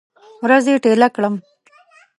[0.43, 1.33] ورځې ټیله کړم